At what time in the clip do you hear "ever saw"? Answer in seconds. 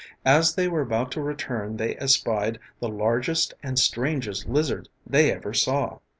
5.31-5.99